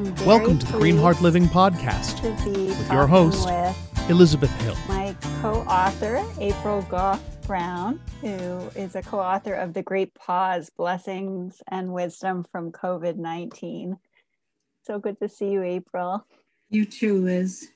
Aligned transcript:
I'm 0.00 0.14
very 0.14 0.26
Welcome 0.26 0.58
to 0.60 0.64
the 0.64 0.72
Green 0.78 0.94
pleased 0.94 1.02
Heart 1.02 1.20
Living 1.20 1.44
Podcast 1.44 2.22
to 2.22 2.44
be 2.50 2.68
with 2.68 2.90
your 2.90 3.06
host, 3.06 3.44
with 3.46 4.08
Elizabeth 4.08 4.50
Hill. 4.62 4.74
my 4.88 5.14
co-author 5.42 6.24
April 6.40 6.80
Goff 6.88 7.22
Brown, 7.46 8.00
who 8.22 8.30
is 8.74 8.96
a 8.96 9.02
co-author 9.02 9.52
of 9.52 9.74
The 9.74 9.82
Great 9.82 10.14
Pause: 10.14 10.70
Blessings 10.74 11.60
and 11.70 11.92
Wisdom 11.92 12.46
from 12.50 12.72
COVID-19. 12.72 13.98
So 14.84 14.98
good 14.98 15.18
to 15.20 15.28
see 15.28 15.50
you, 15.50 15.62
April. 15.62 16.26
You 16.70 16.86
too, 16.86 17.20
Liz. 17.20 17.68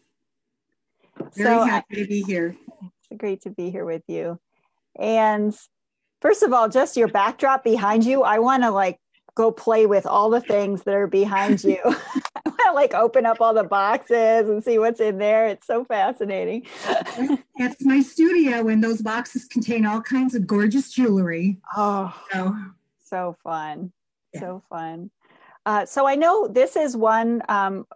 Very 1.35 1.51
So 1.51 1.61
I- 1.61 1.69
happy 1.69 1.97
to 1.97 2.07
be 2.07 2.23
here. 2.23 2.57
It's 2.81 3.21
great 3.21 3.43
to 3.43 3.51
be 3.51 3.69
here 3.69 3.85
with 3.85 4.05
you. 4.09 4.41
And 4.99 5.55
first 6.23 6.43
of 6.43 6.55
all, 6.55 6.71
just 6.71 6.97
your 6.97 7.09
backdrop 7.09 7.63
behind 7.63 8.03
you, 8.05 8.23
I 8.23 8.39
want 8.39 8.63
to 8.63 8.71
like 8.71 8.99
go 9.35 9.51
play 9.51 9.87
with 9.87 10.07
all 10.07 10.31
the 10.31 10.41
things 10.41 10.83
that 10.85 10.95
are 10.95 11.07
behind 11.07 11.63
you. 11.65 11.79
I 11.85 12.41
want 12.47 12.61
to 12.67 12.73
like 12.73 12.95
open 12.95 13.27
up 13.27 13.41
all 13.41 13.55
the 13.55 13.65
boxes 13.65 14.49
and 14.49 14.63
see 14.63 14.79
what's 14.79 15.01
in 15.01 15.19
there. 15.19 15.49
It's 15.49 15.67
so 15.67 15.85
fascinating. 15.85 16.67
That's 17.59 17.85
my 17.85 18.01
studio, 18.01 18.69
and 18.69 18.83
those 18.83 19.03
boxes 19.03 19.45
contain 19.45 19.87
all 19.87 20.01
kinds 20.01 20.35
of 20.35 20.47
gorgeous 20.47 20.93
jewelry. 20.93 21.59
oh, 21.77 22.15
So, 22.33 22.57
so 23.05 23.37
fun. 23.43 23.93
Yeah. 24.33 24.41
So 24.41 24.63
fun. 24.69 25.11
Uh, 25.67 25.87
so 25.87 26.07
I 26.07 26.15
know 26.15 26.47
this 26.47 26.77
is 26.77 26.97
one, 26.97 27.43
um, 27.49 27.87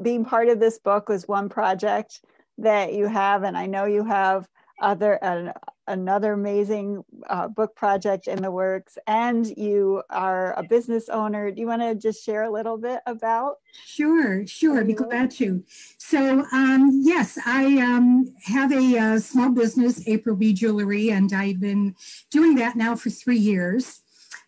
being 0.00 0.24
part 0.24 0.48
of 0.48 0.60
this 0.60 0.78
book 0.78 1.08
was 1.08 1.26
one 1.26 1.48
project 1.48 2.22
that 2.58 2.94
you 2.94 3.06
have, 3.06 3.42
and 3.42 3.56
I 3.56 3.66
know 3.66 3.84
you 3.84 4.04
have 4.04 4.48
other 4.80 5.14
an, 5.24 5.52
another 5.86 6.32
amazing 6.32 7.04
uh, 7.28 7.48
book 7.48 7.74
project 7.76 8.28
in 8.28 8.42
the 8.42 8.50
works, 8.50 8.98
and 9.06 9.46
you 9.56 10.02
are 10.10 10.58
a 10.58 10.62
business 10.62 11.08
owner. 11.08 11.50
Do 11.50 11.60
you 11.60 11.66
want 11.66 11.82
to 11.82 11.94
just 11.94 12.24
share 12.24 12.44
a 12.44 12.50
little 12.50 12.76
bit 12.76 13.00
about? 13.06 13.56
sure, 13.84 14.46
sure, 14.46 14.84
be 14.84 14.94
glad 14.94 15.30
to. 15.30 15.62
So, 15.98 16.44
um, 16.52 16.90
yes, 17.02 17.38
I 17.44 17.78
um, 17.80 18.34
have 18.44 18.72
a 18.72 18.98
uh, 18.98 19.18
small 19.18 19.50
business, 19.50 20.06
April 20.08 20.36
B 20.36 20.52
Jewelry, 20.52 21.10
and 21.10 21.32
I've 21.32 21.60
been 21.60 21.94
doing 22.30 22.54
that 22.56 22.76
now 22.76 22.96
for 22.96 23.10
three 23.10 23.38
years. 23.38 24.00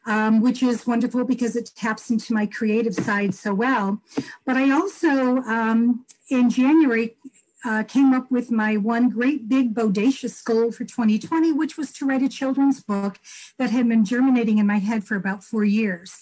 Um, 0.07 0.41
which 0.41 0.63
is 0.63 0.87
wonderful 0.87 1.25
because 1.25 1.55
it 1.55 1.71
taps 1.77 2.09
into 2.09 2.33
my 2.33 2.47
creative 2.47 2.95
side 2.95 3.35
so 3.35 3.53
well. 3.53 4.01
But 4.47 4.57
I 4.57 4.71
also, 4.71 5.39
um, 5.43 6.07
in 6.31 6.49
January, 6.49 7.15
uh, 7.65 7.83
came 7.83 8.13
up 8.13 8.31
with 8.31 8.51
my 8.51 8.77
one 8.77 9.09
great 9.09 9.49
big 9.49 9.75
bodacious 9.75 10.43
goal 10.45 10.71
for 10.71 10.85
2020, 10.85 11.53
which 11.53 11.77
was 11.77 11.93
to 11.93 12.07
write 12.07 12.23
a 12.23 12.29
children's 12.29 12.83
book 12.83 13.19
that 13.59 13.71
had 13.71 13.89
been 13.89 14.05
germinating 14.05 14.59
in 14.59 14.67
my 14.67 14.79
head 14.79 15.05
for 15.05 15.17
about 15.17 15.43
four 15.43 15.65
years. 15.65 16.19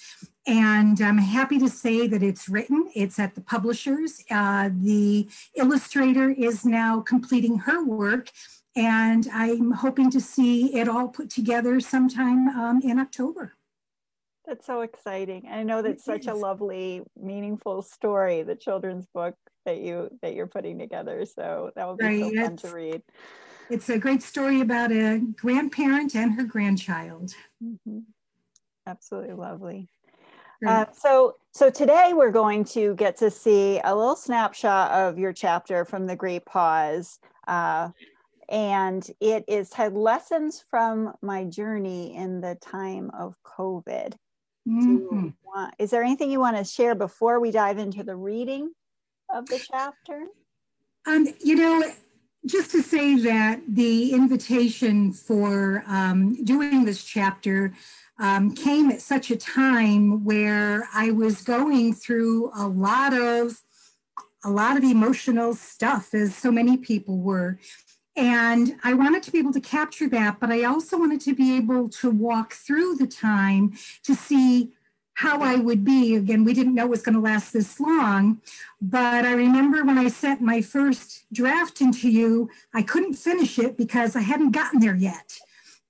And 0.47 1.01
I'm 1.01 1.19
happy 1.19 1.59
to 1.59 1.69
say 1.69 2.07
that 2.07 2.23
it's 2.23 2.49
written, 2.49 2.89
it's 2.95 3.19
at 3.19 3.35
the 3.35 3.41
publishers. 3.41 4.23
Uh, 4.31 4.71
the 4.73 5.29
illustrator 5.57 6.31
is 6.31 6.65
now 6.65 7.01
completing 7.01 7.59
her 7.59 7.85
work, 7.85 8.31
and 8.77 9.27
I'm 9.33 9.73
hoping 9.73 10.11
to 10.13 10.21
see 10.21 10.75
it 10.75 10.89
all 10.89 11.09
put 11.09 11.31
together 11.31 11.81
sometime 11.81 12.49
um, 12.49 12.81
in 12.83 12.99
October. 12.99 13.55
That's 14.47 14.65
so 14.65 14.83
exciting. 14.83 15.49
I 15.51 15.63
know 15.65 15.83
that's 15.83 16.05
such 16.05 16.27
a 16.27 16.35
lovely, 16.35 17.03
meaningful 17.21 17.83
story, 17.83 18.43
the 18.43 18.55
children's 18.55 19.07
book 19.07 19.35
that 19.65 19.79
you 19.79 20.09
that 20.23 20.35
you're 20.35 20.47
putting 20.47 20.79
together. 20.79 21.25
So 21.27 21.73
that 21.75 21.85
will 21.85 21.97
be 21.97 22.21
so 22.21 22.31
fun 22.31 22.53
it's- 22.55 22.63
to 22.63 22.75
read. 22.75 23.03
It's 23.69 23.89
a 23.89 23.99
great 23.99 24.23
story 24.23 24.61
about 24.61 24.93
a 24.93 25.19
grandparent 25.35 26.15
and 26.15 26.33
her 26.35 26.45
grandchild. 26.45 27.35
Mhm. 27.61 28.05
Absolutely 28.87 29.35
lovely. 29.35 29.89
Uh, 30.65 30.87
so, 30.93 31.37
so 31.53 31.69
today 31.69 32.13
we're 32.15 32.31
going 32.31 32.65
to 32.65 32.95
get 32.95 33.17
to 33.17 33.31
see 33.31 33.81
a 33.85 33.95
little 33.95 34.17
snapshot 34.17 34.93
of 34.93 35.19
your 35.19 35.33
chapter 35.33 35.85
from 35.85 36.07
the 36.07 36.17
Great 36.17 36.47
Pause, 36.47 37.19
uh, 37.49 37.91
and 38.49 39.11
it 39.21 39.45
is 39.49 39.69
titled 39.69 40.01
"Lessons 40.01 40.65
from 40.71 41.13
My 41.21 41.45
Journey 41.45 42.15
in 42.15 42.41
the 42.41 42.55
Time 42.55 43.11
of 43.11 43.35
COVID." 43.45 44.15
Mhm. 44.67 45.35
want- 45.45 45.75
is 45.79 45.91
there 45.91 46.03
anything 46.03 46.31
you 46.31 46.41
want 46.41 46.57
to 46.57 46.65
share 46.65 46.95
before 46.95 47.41
we 47.41 47.51
dive 47.51 47.79
into 47.79 48.03
the 48.03 48.17
reading 48.17 48.73
of 49.31 49.47
the 49.47 49.59
chapter? 49.59 50.27
Um, 51.07 51.29
you 51.41 51.55
know, 51.57 51.85
just 52.45 52.71
to 52.73 52.83
say 52.83 53.17
that 53.21 53.61
the 53.69 54.13
invitation 54.13 55.13
for 55.13 55.85
um, 55.87 56.43
doing 56.45 56.85
this 56.85 57.05
chapter 57.05 57.75
um, 58.19 58.55
came 58.55 58.91
at 58.91 59.01
such 59.03 59.31
a 59.31 59.37
time 59.37 60.25
where 60.25 60.89
I 60.95 61.11
was 61.11 61.43
going 61.43 61.93
through 61.93 62.51
a 62.55 62.67
lot 62.67 63.13
of 63.13 63.61
a 64.45 64.51
lot 64.51 64.77
of 64.77 64.85
emotional 64.85 65.55
stuff, 65.55 66.15
as 66.15 66.35
so 66.35 66.53
many 66.53 66.77
people 66.77 67.19
were. 67.19 67.59
And 68.17 68.77
I 68.83 68.95
wanted 68.95 69.23
to 69.25 69.31
be 69.31 69.39
able 69.39 69.53
to 69.53 69.61
capture 69.61 70.09
that, 70.09 70.41
but 70.41 70.51
I 70.51 70.65
also 70.65 70.99
wanted 70.99 71.21
to 71.23 71.35
be 71.35 71.57
able 71.57 71.89
to 71.91 72.11
walk 72.11 72.55
through 72.55 72.97
the 72.97 73.07
time 73.07 73.75
to 74.05 74.15
see 74.15 74.73
how 75.15 75.41
I 75.41 75.57
would 75.57 75.85
be. 75.85 76.15
Again, 76.15 76.45
we 76.45 76.55
didn't 76.55 76.75
know 76.75 76.85
it 76.85 76.91
was 76.91 77.03
going 77.03 77.15
to 77.15 77.21
last 77.21 77.53
this 77.53 77.81
long, 77.81 78.41
but 78.81 79.25
I 79.25 79.33
remember 79.33 79.83
when 79.83 79.99
I 79.99 80.09
sent 80.09 80.41
my 80.41 80.61
first 80.61 81.25
draft 81.33 81.81
into 81.81 82.11
you, 82.11 82.51
I 82.75 82.83
couldn't 82.83 83.15
finish 83.15 83.59
it 83.59 83.77
because 83.77 84.15
I 84.15 84.21
hadn't 84.21 84.53
gotten 84.53 84.81
there 84.81 84.95
yet. 84.95 85.39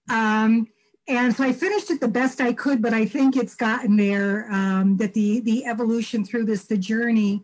Um, 0.08 0.68
and 1.08 1.34
so 1.34 1.44
I 1.44 1.52
finished 1.52 1.90
it 1.90 2.00
the 2.00 2.08
best 2.08 2.40
I 2.40 2.52
could, 2.52 2.82
but 2.82 2.92
I 2.92 3.04
think 3.06 3.36
it's 3.36 3.54
gotten 3.54 3.96
there. 3.96 4.48
Um, 4.50 4.96
that 4.96 5.14
the 5.14 5.40
the 5.40 5.64
evolution 5.64 6.24
through 6.24 6.46
this, 6.46 6.64
the 6.64 6.76
journey, 6.76 7.42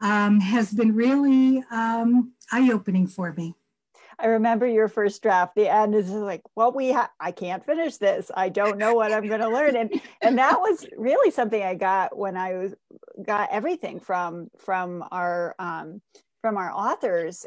um, 0.00 0.40
has 0.40 0.72
been 0.72 0.94
really 0.94 1.62
um, 1.70 2.32
eye 2.50 2.70
opening 2.72 3.06
for 3.06 3.32
me. 3.32 3.54
I 4.22 4.26
remember 4.26 4.66
your 4.66 4.86
first 4.86 5.20
draft. 5.20 5.56
The 5.56 5.68
end 5.68 5.96
is 5.96 6.08
like, 6.10 6.42
well, 6.54 6.70
we 6.72 6.92
ha- 6.92 7.10
I 7.18 7.32
can't 7.32 7.66
finish 7.66 7.96
this. 7.96 8.30
I 8.34 8.50
don't 8.50 8.78
know 8.78 8.94
what 8.94 9.12
I'm 9.12 9.26
going 9.26 9.40
to 9.40 9.48
learn, 9.48 9.74
and 9.74 10.00
and 10.22 10.38
that 10.38 10.60
was 10.60 10.86
really 10.96 11.32
something 11.32 11.60
I 11.60 11.74
got 11.74 12.16
when 12.16 12.36
I 12.36 12.54
was 12.54 12.74
got 13.26 13.50
everything 13.50 13.98
from 13.98 14.48
from 14.58 15.04
our 15.10 15.56
um, 15.58 16.00
from 16.40 16.56
our 16.56 16.70
authors, 16.70 17.44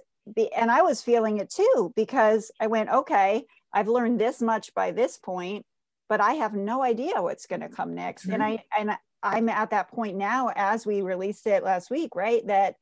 and 0.56 0.69
I 0.69 0.81
was 0.81 1.02
feeling 1.02 1.38
it 1.38 1.50
too 1.50 1.94
because 1.96 2.52
I 2.59 2.68
went, 2.68 2.90
okay, 2.90 3.46
I've 3.72 3.88
learned 3.88 4.19
this 4.19 4.42
much 4.42 4.74
by 4.74 4.92
this 4.92 5.18
point, 5.18 5.66
but 6.09 6.19
I 6.19 6.34
have 6.34 6.53
no 6.53 6.84
idea 6.84 7.22
what's 7.22 7.47
going 7.47 7.62
to 7.62 7.69
come 7.69 7.96
next, 7.96 8.25
and 8.25 8.44
I 8.44 8.63
and 8.78 8.92
I'm 9.24 9.47
at 9.47 9.69
that 9.72 9.90
point 9.92 10.18
now 10.18 10.52
as 10.56 10.86
we 10.86 11.02
released 11.02 11.47
it 11.47 11.63
last 11.63 11.90
week, 11.90 12.16
right? 12.16 12.46
That 12.47 12.75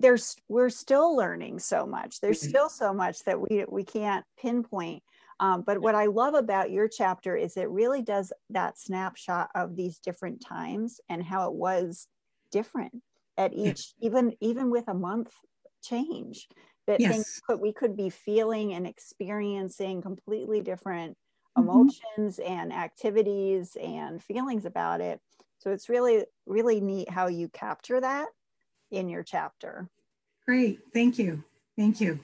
there's 0.00 0.36
we're 0.48 0.70
still 0.70 1.14
learning 1.16 1.58
so 1.58 1.86
much 1.86 2.20
there's 2.20 2.40
Mhm. 2.40 2.52
still 2.52 2.68
so 2.68 2.92
much 2.94 3.24
that 3.24 3.40
we 3.40 3.64
we 3.68 3.84
can't 3.84 4.24
pinpoint 4.38 5.02
um, 5.40 5.62
but 5.62 5.80
what 5.80 5.94
i 5.94 6.06
love 6.06 6.34
about 6.34 6.70
your 6.70 6.88
chapter 6.88 7.36
is 7.36 7.56
it 7.56 7.68
really 7.70 8.02
does 8.02 8.32
that 8.50 8.78
snapshot 8.78 9.50
of 9.54 9.76
these 9.76 9.98
different 9.98 10.40
times 10.40 11.00
and 11.08 11.22
how 11.24 11.48
it 11.50 11.54
was 11.54 12.08
different 12.50 13.02
at 13.36 13.52
Yeah. 13.62 13.74
each 13.74 13.94
even 14.00 14.34
even 14.40 14.70
with 14.70 14.88
a 14.88 14.94
month 14.94 15.32
change 15.82 16.48
that 16.86 17.06
things 17.06 17.24
Yes. 17.24 17.42
could 17.46 17.60
we 17.60 17.72
could 17.72 17.96
be 17.96 18.10
feeling 18.10 18.72
and 18.72 18.86
experiencing 18.86 20.00
completely 20.02 20.60
different 20.60 21.16
Mhm. 21.56 22.02
emotions 22.18 22.38
and 22.38 22.72
activities 22.72 23.76
and 23.80 24.22
feelings 24.22 24.64
about 24.64 25.00
it 25.00 25.20
so 25.58 25.70
it's 25.70 25.88
really 25.88 26.24
really 26.46 26.80
neat 26.80 27.10
how 27.10 27.26
you 27.26 27.48
capture 27.48 28.00
that 28.00 28.28
in 28.92 29.08
your 29.08 29.24
chapter 29.24 29.88
Great, 30.46 30.80
thank 30.92 31.18
you, 31.18 31.44
thank 31.76 32.00
you. 32.00 32.18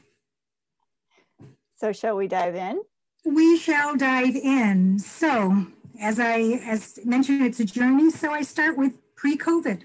So 1.76 1.92
shall 1.92 2.16
we 2.16 2.26
dive 2.26 2.56
in? 2.56 2.82
We 3.24 3.56
shall 3.56 3.96
dive 3.96 4.34
in. 4.34 4.98
So, 4.98 5.66
as 6.00 6.18
I 6.18 6.60
as 6.66 6.98
mentioned, 7.04 7.44
it's 7.44 7.60
a 7.60 7.64
journey. 7.64 8.10
So 8.10 8.32
I 8.32 8.42
start 8.42 8.76
with 8.76 8.94
pre-COVID. 9.14 9.82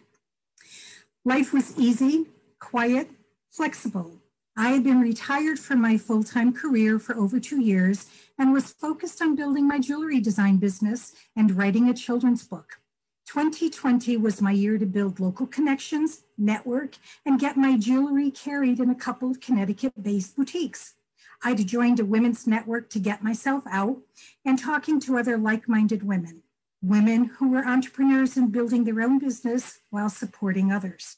Life 1.26 1.54
was 1.54 1.78
easy, 1.78 2.26
quiet, 2.60 3.10
flexible. 3.52 4.20
I 4.58 4.70
had 4.70 4.84
been 4.84 5.02
retired 5.02 5.60
from 5.60 5.82
my 5.82 5.98
full-time 5.98 6.54
career 6.54 7.00
for 7.00 7.16
over 7.16 7.40
two 7.40 7.62
years 7.62 8.08
and 8.38 8.52
was 8.52 8.72
focused 8.72 9.22
on 9.22 9.36
building 9.36 9.68
my 9.68 9.80
jewelry 9.80 10.20
design 10.20 10.58
business 10.58 11.14
and 11.36 11.56
writing 11.56 11.90
a 11.90 11.94
children's 11.94 12.44
book. 12.44 12.80
2020 13.26 14.18
was 14.18 14.42
my 14.42 14.52
year 14.52 14.78
to 14.78 14.86
build 14.86 15.20
local 15.20 15.48
connections, 15.48 16.24
network, 16.38 16.98
and 17.26 17.40
get 17.40 17.58
my 17.58 17.78
jewelry 17.78 18.30
carried 18.30 18.80
in 18.80 18.90
a 18.90 18.96
couple 18.96 19.32
of 19.32 19.40
Connecticut-based 19.40 20.36
boutiques. 20.36 20.96
I'd 21.44 21.66
joined 21.68 22.00
a 22.00 22.06
women's 22.06 22.48
network 22.48 22.90
to 22.92 23.00
get 23.00 23.24
myself 23.24 23.64
out 23.70 23.98
and 24.46 24.58
talking 24.58 25.00
to 25.02 25.18
other 25.18 25.38
like 25.38 25.68
minded 25.68 26.04
women, 26.04 26.44
women 26.82 27.26
who 27.26 27.50
were 27.50 27.66
entrepreneurs 27.66 28.38
and 28.38 28.52
building 28.52 28.84
their 28.84 29.02
own 29.02 29.20
business 29.20 29.80
while 29.90 30.10
supporting 30.10 30.72
others. 30.72 31.18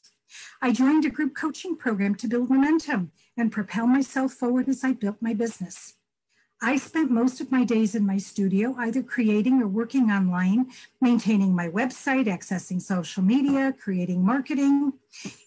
I 0.60 0.72
joined 0.72 1.04
a 1.04 1.10
group 1.10 1.34
coaching 1.36 1.76
program 1.76 2.14
to 2.16 2.28
build 2.28 2.50
momentum 2.50 3.12
and 3.36 3.52
propel 3.52 3.86
myself 3.86 4.32
forward 4.32 4.68
as 4.68 4.82
I 4.82 4.92
built 4.92 5.16
my 5.20 5.34
business. 5.34 5.94
I 6.62 6.76
spent 6.78 7.10
most 7.10 7.42
of 7.42 7.52
my 7.52 7.64
days 7.64 7.94
in 7.94 8.06
my 8.06 8.16
studio, 8.16 8.74
either 8.78 9.02
creating 9.02 9.60
or 9.60 9.68
working 9.68 10.10
online, 10.10 10.70
maintaining 11.02 11.54
my 11.54 11.68
website, 11.68 12.26
accessing 12.26 12.80
social 12.80 13.22
media, 13.22 13.74
creating 13.78 14.24
marketing. 14.24 14.94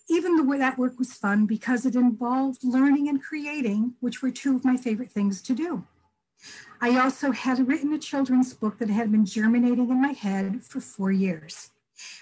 Even 0.08 0.36
though 0.36 0.58
that 0.58 0.78
work 0.78 1.00
was 1.00 1.14
fun 1.14 1.48
because 1.48 1.86
it 1.86 1.96
involved 1.96 2.64
learning 2.64 3.10
and 3.10 3.24
creating, 3.24 3.96
which 4.02 4.22
were 4.22 4.30
two 4.30 4.56
of 4.56 4.64
my 4.64 4.78
favorite 4.78 5.12
things 5.12 5.42
to 5.42 5.56
do. 5.56 5.84
I 6.80 6.98
also 7.00 7.32
had 7.32 7.68
written 7.68 7.92
a 7.94 8.00
children's 8.00 8.54
book 8.54 8.78
that 8.78 8.90
had 8.90 9.12
been 9.12 9.26
germinating 9.26 9.90
in 9.90 10.02
my 10.02 10.12
head 10.12 10.64
for 10.64 10.80
four 10.80 11.12
years. 11.12 11.72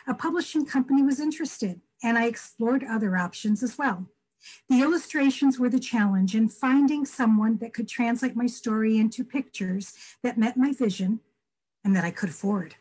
A 0.07 0.13
publishing 0.13 0.66
company 0.66 1.04
was 1.04 1.19
interested, 1.19 1.81
and 2.01 2.18
I 2.18 2.25
explored 2.25 2.83
other 2.83 3.18
options 3.18 3.62
as 3.62 3.78
well. 3.78 4.07
The 4.69 4.81
illustrations 4.81 5.59
were 5.59 5.69
the 5.69 5.79
challenge 5.79 6.35
in 6.35 6.49
finding 6.49 7.05
someone 7.05 7.57
that 7.57 7.73
could 7.73 7.88
translate 7.88 8.35
my 8.35 8.47
story 8.47 8.97
into 8.97 9.23
pictures 9.23 9.94
that 10.23 10.38
met 10.38 10.57
my 10.57 10.73
vision 10.73 11.21
and 11.83 11.95
that 11.95 12.03
I 12.03 12.11
could 12.11 12.29
afford. 12.29 12.75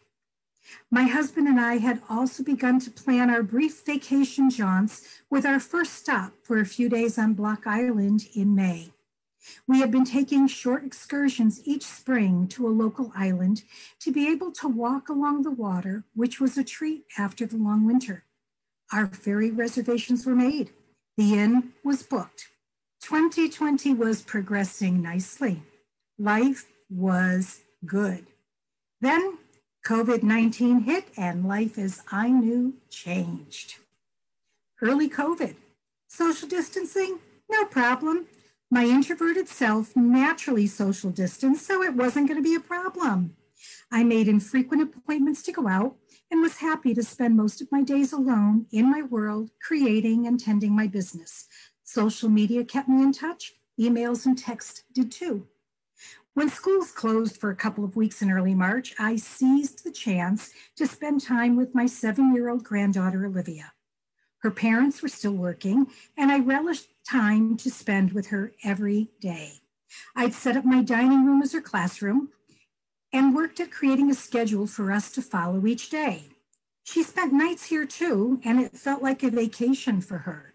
My 0.91 1.05
husband 1.05 1.47
and 1.47 1.61
I 1.61 1.79
had 1.79 2.03
also 2.09 2.43
begun 2.43 2.81
to 2.81 2.91
plan 2.91 3.31
our 3.31 3.43
brief 3.43 3.85
vacation 3.85 4.51
jaunts 4.51 5.23
with 5.31 5.47
our 5.47 5.61
first 5.61 5.93
stop 5.93 6.33
for 6.43 6.59
a 6.59 6.67
few 6.67 6.89
days 6.89 7.19
on 7.19 7.35
Block 7.35 7.67
Island 7.67 8.27
in 8.35 8.55
May. 8.55 8.93
We 9.69 9.79
had 9.79 9.93
been 9.93 10.05
taking 10.05 10.49
short 10.49 10.85
excursions 10.85 11.61
each 11.65 11.85
spring 11.85 12.49
to 12.49 12.67
a 12.67 12.71
local 12.71 13.13
island 13.15 13.63
to 14.01 14.11
be 14.11 14.29
able 14.29 14.51
to 14.53 14.67
walk 14.67 15.09
along 15.09 15.43
the 15.43 15.53
water, 15.53 16.05
which 16.15 16.41
was 16.41 16.59
a 16.59 16.65
treat 16.65 17.05
after 17.17 17.47
the 17.47 17.57
long 17.57 17.87
winter. 17.87 18.25
Our 18.93 19.07
ferry 19.07 19.53
reservations 19.53 20.27
were 20.27 20.35
made 20.35 20.73
the 21.17 21.35
inn 21.35 21.73
was 21.85 22.03
booked. 22.03 22.49
2020 23.03 23.95
was 23.95 24.23
progressing 24.23 25.03
nicely. 25.03 25.63
Life 26.19 26.67
was 26.91 27.61
good. 27.85 28.27
Then 29.01 29.39
COVID 29.87 30.23
19 30.23 30.81
hit, 30.81 31.05
and 31.17 31.47
life 31.47 31.79
as 31.79 32.03
I 32.11 32.29
knew 32.29 32.75
changed. 32.91 33.77
Early 34.83 35.09
COVID. 35.09 35.55
Social 36.09 36.49
distancing? 36.49 37.21
No 37.49 37.65
problem. 37.65 38.27
My 38.71 38.85
introverted 38.85 39.49
self 39.49 39.95
naturally 39.95 40.67
social 40.67 41.11
distanced, 41.11 41.67
so 41.67 41.83
it 41.83 41.95
wasn't 41.95 42.29
going 42.29 42.43
to 42.43 42.49
be 42.49 42.57
a 42.57 42.61
problem. 42.61 43.37
I 43.91 44.03
made 44.03 44.29
infrequent 44.29 44.83
appointments 44.83 45.43
to 45.43 45.53
go 45.53 45.69
out 45.69 45.97
and 46.31 46.41
was 46.41 46.59
happy 46.59 46.95
to 46.95 47.03
spend 47.03 47.37
most 47.37 47.61
of 47.61 47.71
my 47.71 47.83
days 47.83 48.13
alone 48.13 48.67
in 48.73 48.91
my 48.91 49.03
world, 49.03 49.51
creating 49.63 50.27
and 50.27 50.41
tending 50.41 50.75
my 50.75 50.87
business. 50.87 51.47
Social 51.85 52.29
media 52.29 52.65
kept 52.65 52.89
me 52.89 53.03
in 53.03 53.13
touch, 53.13 53.55
emails 53.79 54.27
and 54.27 54.37
text 54.37 54.85
did 54.93 55.13
too. 55.13 55.47
When 56.35 56.51
schools 56.51 56.91
closed 56.91 57.39
for 57.39 57.51
a 57.51 57.57
couple 57.57 57.85
of 57.85 57.97
weeks 57.97 58.21
in 58.21 58.31
early 58.31 58.55
March, 58.55 58.95
I 58.99 59.17
seized 59.17 59.85
the 59.85 59.93
chance 59.93 60.51
to 60.77 60.87
spend 60.87 61.23
time 61.23 61.57
with 61.57 61.75
my 61.75 61.87
seven 61.87 62.35
year 62.35 62.51
old 62.51 62.65
granddaughter, 62.65 63.25
Olivia. 63.25 63.73
Her 64.41 64.51
parents 64.51 65.01
were 65.01 65.09
still 65.09 65.33
working, 65.33 65.87
and 66.17 66.31
I 66.31 66.41
relished 66.41 66.89
time 67.09 67.57
to 67.57 67.71
spend 67.71 68.13
with 68.13 68.27
her 68.27 68.53
every 68.63 69.11
day. 69.21 69.61
I'd 70.15 70.35
set 70.35 70.57
up 70.57 70.65
my 70.65 70.83
dining 70.83 71.25
room 71.25 71.41
as 71.41 71.53
her 71.53 71.63
classroom, 71.63 72.31
and 73.13 73.35
worked 73.35 73.61
at 73.61 73.71
creating 73.71 74.11
a 74.11 74.15
schedule 74.15 74.67
for 74.67 74.93
us 74.93 75.11
to 75.13 75.23
follow 75.23 75.67
each 75.67 75.91
day. 75.91 76.29
She 76.85 77.03
spent 77.03 77.33
nights 77.33 77.67
here 77.67 77.87
too, 77.87 78.41
and 78.45 78.61
it 78.61 78.77
felt 78.77 79.03
like 79.03 79.23
a 79.23 79.31
vacation 79.31 80.01
for 80.01 80.19
her. 80.19 80.55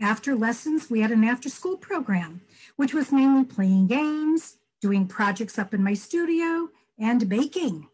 After 0.00 0.34
lessons, 0.34 0.90
we 0.90 1.00
had 1.00 1.10
an 1.10 1.24
after 1.24 1.48
school 1.48 1.76
program, 1.76 2.40
which 2.76 2.94
was 2.94 3.12
mainly 3.12 3.44
playing 3.44 3.86
games, 3.86 4.56
doing 4.80 5.06
projects 5.06 5.58
up 5.58 5.72
in 5.72 5.82
my 5.82 5.94
studio, 5.94 6.68
and 6.98 7.28
baking. 7.28 7.88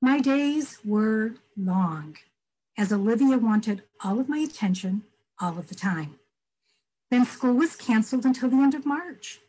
My 0.00 0.20
days 0.20 0.78
were 0.84 1.34
long, 1.56 2.16
as 2.76 2.92
Olivia 2.92 3.38
wanted 3.38 3.82
all 4.04 4.20
of 4.20 4.28
my 4.28 4.38
attention 4.38 5.02
all 5.40 5.58
of 5.58 5.68
the 5.68 5.74
time. 5.74 6.18
Then 7.10 7.24
school 7.24 7.54
was 7.54 7.76
canceled 7.76 8.24
until 8.24 8.50
the 8.50 8.56
end 8.56 8.74
of 8.74 8.86
March. 8.86 9.40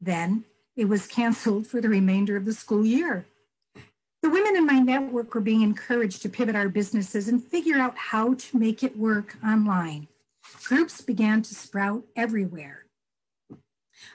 Then 0.00 0.44
it 0.76 0.88
was 0.88 1.06
canceled 1.06 1.66
for 1.66 1.80
the 1.80 1.88
remainder 1.88 2.36
of 2.36 2.44
the 2.44 2.52
school 2.52 2.84
year. 2.84 3.26
The 4.20 4.30
women 4.30 4.56
in 4.56 4.66
my 4.66 4.80
network 4.80 5.34
were 5.34 5.40
being 5.40 5.62
encouraged 5.62 6.22
to 6.22 6.28
pivot 6.28 6.56
our 6.56 6.68
businesses 6.68 7.28
and 7.28 7.42
figure 7.42 7.78
out 7.78 7.96
how 7.96 8.34
to 8.34 8.58
make 8.58 8.82
it 8.82 8.98
work 8.98 9.36
online. 9.46 10.08
Groups 10.64 11.00
began 11.00 11.42
to 11.42 11.54
sprout 11.54 12.02
everywhere. 12.16 12.86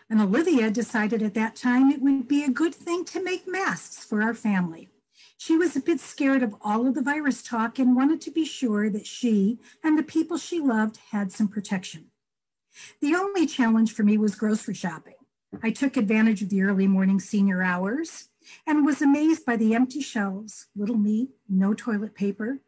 And 0.10 0.20
Olivia 0.20 0.70
decided 0.72 1.24
at 1.24 1.34
that 1.36 1.56
time 1.56 1.90
it 1.90 2.02
would 2.02 2.28
be 2.28 2.44
a 2.44 2.50
good 2.50 2.76
thing 2.76 3.06
to 3.06 3.24
make 3.24 3.48
masks 3.48 4.04
for 4.04 4.22
our 4.22 4.34
family. 4.34 4.90
She 5.38 5.58
was 5.58 5.76
a 5.76 5.82
bit 5.82 6.00
scared 6.00 6.44
of 6.44 6.56
all 6.62 6.88
of 6.88 6.96
the 6.96 7.02
virus 7.02 7.42
talk 7.42 7.80
and 7.80 7.96
wanted 7.96 8.22
to 8.22 8.32
be 8.32 8.46
sure 8.46 8.90
that 8.90 9.08
she 9.08 9.60
and 9.84 9.98
the 9.98 10.04
people 10.04 10.38
she 10.38 10.60
loved 10.60 10.98
had 11.12 11.32
some 11.32 11.48
protection. 11.48 12.08
The 13.02 13.16
only 13.16 13.46
challenge 13.46 13.94
for 13.94 14.04
me 14.04 14.18
was 14.18 14.36
grocery 14.36 14.74
shopping. 14.74 15.16
I 15.62 15.72
took 15.72 15.96
advantage 15.96 16.42
of 16.42 16.50
the 16.50 16.64
early 16.64 16.88
morning 16.88 17.20
senior 17.20 17.62
hours 17.62 18.30
and 18.66 18.86
was 18.86 19.02
amazed 19.02 19.46
by 19.46 19.58
the 19.58 19.74
empty 19.74 20.02
shelves, 20.02 20.68
little 20.76 20.98
meat, 20.98 21.30
no 21.48 21.74
toilet 21.74 22.16
paper. 22.16 22.60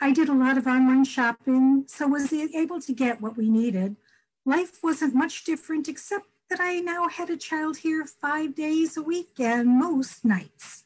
I 0.00 0.12
did 0.12 0.28
a 0.28 0.34
lot 0.34 0.58
of 0.58 0.66
online 0.66 1.04
shopping, 1.04 1.84
so 1.86 2.08
was 2.08 2.32
able 2.32 2.80
to 2.80 2.92
get 2.92 3.20
what 3.20 3.36
we 3.36 3.48
needed. 3.48 3.96
Life 4.44 4.82
wasn't 4.82 5.14
much 5.14 5.44
different, 5.44 5.88
except 5.88 6.26
that 6.50 6.60
I 6.60 6.80
now 6.80 7.08
had 7.08 7.30
a 7.30 7.36
child 7.36 7.78
here 7.78 8.04
five 8.04 8.54
days 8.54 8.96
a 8.96 9.02
week 9.02 9.38
and 9.38 9.68
most 9.68 10.24
nights. 10.24 10.84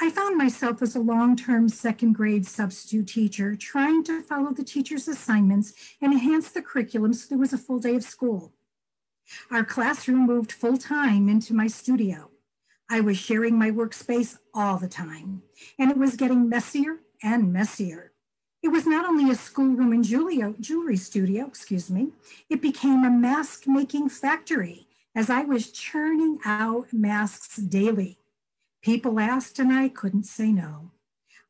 I 0.00 0.10
found 0.10 0.36
myself 0.36 0.82
as 0.82 0.96
a 0.96 1.00
long 1.00 1.36
term 1.36 1.68
second 1.68 2.14
grade 2.14 2.46
substitute 2.46 3.08
teacher 3.08 3.54
trying 3.54 4.02
to 4.04 4.20
follow 4.20 4.52
the 4.52 4.64
teacher's 4.64 5.06
assignments 5.06 5.72
and 6.00 6.12
enhance 6.12 6.50
the 6.50 6.62
curriculum 6.62 7.12
so 7.12 7.28
there 7.28 7.38
was 7.38 7.52
a 7.52 7.58
full 7.58 7.78
day 7.78 7.94
of 7.94 8.02
school. 8.02 8.52
Our 9.50 9.64
classroom 9.64 10.26
moved 10.26 10.52
full 10.52 10.76
time 10.76 11.28
into 11.28 11.54
my 11.54 11.68
studio. 11.68 12.31
I 12.90 13.00
was 13.00 13.18
sharing 13.18 13.58
my 13.58 13.70
workspace 13.70 14.38
all 14.52 14.78
the 14.78 14.88
time, 14.88 15.42
and 15.78 15.90
it 15.90 15.96
was 15.96 16.16
getting 16.16 16.48
messier 16.48 16.98
and 17.22 17.52
messier. 17.52 18.12
It 18.62 18.68
was 18.68 18.86
not 18.86 19.06
only 19.06 19.30
a 19.30 19.34
schoolroom 19.34 19.92
and 19.92 20.04
jewelry 20.04 20.96
studio, 20.96 21.46
excuse 21.46 21.90
me, 21.90 22.08
it 22.48 22.62
became 22.62 23.04
a 23.04 23.10
mask 23.10 23.66
making 23.66 24.08
factory 24.08 24.86
as 25.14 25.28
I 25.28 25.42
was 25.42 25.72
churning 25.72 26.38
out 26.44 26.92
masks 26.92 27.56
daily. 27.56 28.18
People 28.82 29.18
asked, 29.18 29.58
and 29.58 29.72
I 29.72 29.88
couldn't 29.88 30.24
say 30.24 30.52
no. 30.52 30.90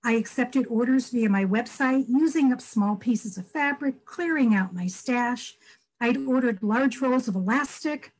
I 0.04 0.12
accepted 0.12 0.66
orders 0.68 1.10
via 1.10 1.28
my 1.28 1.44
website, 1.44 2.06
using 2.08 2.52
up 2.52 2.60
small 2.60 2.96
pieces 2.96 3.36
of 3.38 3.46
fabric, 3.46 4.04
clearing 4.04 4.54
out 4.54 4.74
my 4.74 4.86
stash. 4.86 5.56
I'd 6.00 6.16
ordered 6.26 6.62
large 6.62 7.00
rolls 7.00 7.28
of 7.28 7.36
elastic, 7.36 8.12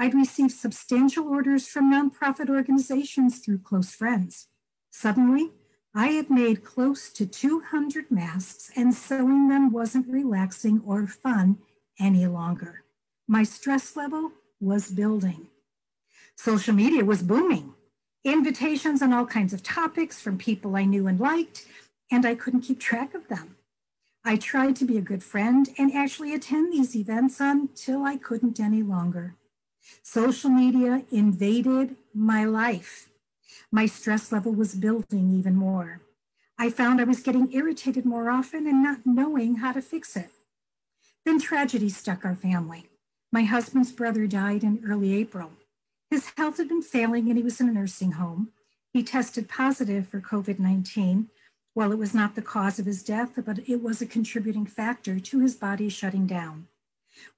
I'd 0.00 0.14
received 0.14 0.52
substantial 0.52 1.28
orders 1.28 1.68
from 1.68 1.92
nonprofit 1.92 2.48
organizations 2.48 3.40
through 3.40 3.58
close 3.58 3.94
friends. 3.94 4.48
Suddenly, 4.90 5.50
I 5.94 6.06
had 6.06 6.30
made 6.30 6.64
close 6.64 7.10
to 7.10 7.26
200 7.26 8.10
masks, 8.10 8.70
and 8.74 8.94
sewing 8.94 9.48
them 9.48 9.70
wasn't 9.70 10.08
relaxing 10.08 10.80
or 10.86 11.06
fun 11.06 11.58
any 11.98 12.26
longer. 12.26 12.82
My 13.28 13.42
stress 13.42 13.94
level 13.94 14.32
was 14.58 14.90
building. 14.90 15.48
Social 16.34 16.72
media 16.72 17.04
was 17.04 17.22
booming. 17.22 17.74
Invitations 18.24 19.02
on 19.02 19.12
all 19.12 19.26
kinds 19.26 19.52
of 19.52 19.62
topics 19.62 20.18
from 20.18 20.38
people 20.38 20.76
I 20.76 20.86
knew 20.86 21.08
and 21.08 21.20
liked, 21.20 21.66
and 22.10 22.24
I 22.24 22.36
couldn't 22.36 22.62
keep 22.62 22.80
track 22.80 23.12
of 23.12 23.28
them. 23.28 23.56
I 24.24 24.36
tried 24.36 24.76
to 24.76 24.86
be 24.86 24.96
a 24.96 25.02
good 25.02 25.22
friend 25.22 25.68
and 25.76 25.92
actually 25.92 26.32
attend 26.32 26.72
these 26.72 26.96
events 26.96 27.38
until 27.38 28.06
I 28.06 28.16
couldn't 28.16 28.58
any 28.58 28.82
longer. 28.82 29.36
Social 30.02 30.50
media 30.50 31.04
invaded 31.10 31.96
my 32.14 32.44
life. 32.44 33.08
My 33.70 33.86
stress 33.86 34.32
level 34.32 34.52
was 34.52 34.74
building 34.74 35.32
even 35.32 35.56
more. 35.56 36.00
I 36.58 36.70
found 36.70 37.00
I 37.00 37.04
was 37.04 37.20
getting 37.20 37.52
irritated 37.52 38.04
more 38.04 38.30
often 38.30 38.66
and 38.66 38.82
not 38.82 39.06
knowing 39.06 39.56
how 39.56 39.72
to 39.72 39.80
fix 39.80 40.16
it. 40.16 40.30
Then 41.24 41.40
tragedy 41.40 41.88
struck 41.88 42.24
our 42.24 42.34
family. 42.34 42.88
My 43.32 43.44
husband's 43.44 43.92
brother 43.92 44.26
died 44.26 44.64
in 44.64 44.82
early 44.86 45.14
April. 45.14 45.52
His 46.10 46.32
health 46.36 46.56
had 46.56 46.68
been 46.68 46.82
failing 46.82 47.28
and 47.28 47.36
he 47.36 47.42
was 47.42 47.60
in 47.60 47.68
a 47.68 47.72
nursing 47.72 48.12
home. 48.12 48.50
He 48.92 49.04
tested 49.04 49.48
positive 49.48 50.08
for 50.08 50.20
COVID 50.20 50.58
19. 50.58 51.28
While 51.74 51.92
it 51.92 51.98
was 51.98 52.12
not 52.12 52.34
the 52.34 52.42
cause 52.42 52.80
of 52.80 52.86
his 52.86 53.04
death, 53.04 53.38
but 53.44 53.60
it 53.68 53.80
was 53.80 54.02
a 54.02 54.06
contributing 54.06 54.66
factor 54.66 55.20
to 55.20 55.38
his 55.38 55.54
body 55.54 55.88
shutting 55.88 56.26
down. 56.26 56.66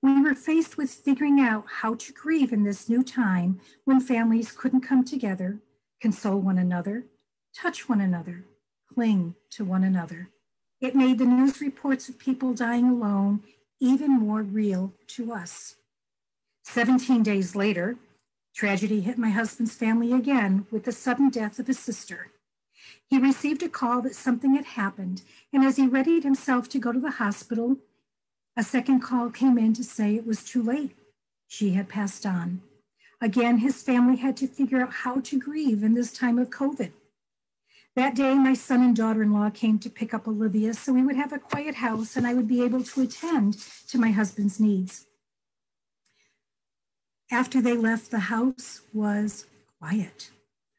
We 0.00 0.20
were 0.20 0.34
faced 0.34 0.76
with 0.76 0.90
figuring 0.90 1.40
out 1.40 1.64
how 1.80 1.94
to 1.94 2.12
grieve 2.12 2.52
in 2.52 2.64
this 2.64 2.88
new 2.88 3.02
time 3.02 3.60
when 3.84 4.00
families 4.00 4.52
couldn't 4.52 4.82
come 4.82 5.04
together, 5.04 5.60
console 6.00 6.38
one 6.38 6.58
another, 6.58 7.06
touch 7.54 7.88
one 7.88 8.00
another, 8.00 8.44
cling 8.92 9.34
to 9.50 9.64
one 9.64 9.84
another. 9.84 10.28
It 10.80 10.94
made 10.94 11.18
the 11.18 11.24
news 11.24 11.60
reports 11.60 12.08
of 12.08 12.18
people 12.18 12.54
dying 12.54 12.88
alone 12.88 13.42
even 13.80 14.10
more 14.12 14.42
real 14.42 14.92
to 15.08 15.32
us. 15.32 15.76
17 16.64 17.22
days 17.22 17.56
later, 17.56 17.96
Tragedy 18.54 19.00
hit 19.00 19.18
my 19.18 19.30
husband's 19.30 19.74
family 19.74 20.12
again 20.12 20.66
with 20.70 20.84
the 20.84 20.92
sudden 20.92 21.30
death 21.30 21.58
of 21.58 21.66
his 21.66 21.78
sister. 21.78 22.32
He 23.06 23.18
received 23.18 23.62
a 23.62 23.68
call 23.68 24.02
that 24.02 24.14
something 24.14 24.54
had 24.54 24.64
happened, 24.64 25.22
and 25.52 25.64
as 25.64 25.76
he 25.76 25.86
readied 25.86 26.24
himself 26.24 26.68
to 26.70 26.78
go 26.78 26.92
to 26.92 27.00
the 27.00 27.12
hospital, 27.12 27.76
a 28.56 28.62
second 28.62 29.00
call 29.00 29.30
came 29.30 29.56
in 29.56 29.72
to 29.74 29.84
say 29.84 30.14
it 30.14 30.26
was 30.26 30.44
too 30.44 30.62
late. 30.62 30.94
She 31.48 31.70
had 31.70 31.88
passed 31.88 32.26
on. 32.26 32.60
Again, 33.20 33.58
his 33.58 33.82
family 33.82 34.16
had 34.16 34.36
to 34.38 34.46
figure 34.46 34.82
out 34.82 34.92
how 34.92 35.20
to 35.20 35.38
grieve 35.38 35.82
in 35.82 35.94
this 35.94 36.12
time 36.12 36.38
of 36.38 36.50
COVID. 36.50 36.92
That 37.94 38.14
day, 38.14 38.34
my 38.34 38.54
son 38.54 38.82
and 38.82 38.96
daughter 38.96 39.22
in 39.22 39.32
law 39.32 39.50
came 39.50 39.78
to 39.80 39.90
pick 39.90 40.12
up 40.12 40.26
Olivia 40.26 40.74
so 40.74 40.92
we 40.92 41.02
would 41.02 41.16
have 41.16 41.32
a 41.32 41.38
quiet 41.38 41.76
house 41.76 42.16
and 42.16 42.26
I 42.26 42.34
would 42.34 42.48
be 42.48 42.62
able 42.62 42.82
to 42.82 43.02
attend 43.02 43.58
to 43.88 43.98
my 43.98 44.10
husband's 44.10 44.58
needs. 44.58 45.06
After 47.30 47.62
they 47.62 47.74
left, 47.74 48.10
the 48.10 48.18
house 48.18 48.82
was 48.92 49.46
quiet. 49.78 50.30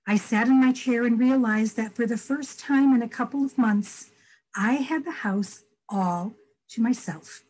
I 0.06 0.18
sat 0.18 0.48
in 0.48 0.60
my 0.60 0.72
chair 0.72 1.06
and 1.06 1.20
realized 1.20 1.77
that 1.77 1.96
for 1.96 2.06
the 2.06 2.18
first 2.18 2.60
time 2.60 2.94
in 2.94 3.01
a 3.01 3.10
couple 3.10 3.46
of 3.46 3.58
months, 3.58 4.12
I 4.56 4.74
had 4.74 5.06
the 5.06 5.12
house 5.12 5.63
all 5.88 6.34
to 6.70 6.82
myself 6.82 7.44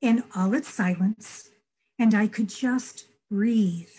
in 0.00 0.24
all 0.34 0.54
its 0.54 0.72
silence, 0.72 1.50
and 1.98 2.14
I 2.14 2.26
could 2.26 2.48
just 2.48 3.06
breathe. 3.30 3.90